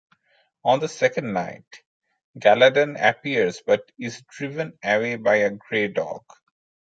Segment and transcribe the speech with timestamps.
[0.65, 1.83] On the second night,
[2.39, 6.23] Galadan appears but is driven away by a grey dog.